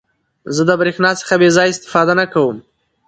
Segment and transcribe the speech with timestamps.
[0.55, 2.57] زه د برېښنا څخه بې ځایه استفاده نه کوم.